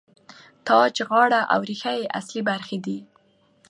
[0.65, 2.97] تاج، غاړه او ریښه یې اصلي برخې دي.